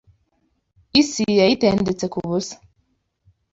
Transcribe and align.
isi 1.01 1.23
yayitendetse 1.39 2.05
ku 2.13 2.19
busa 2.27 2.55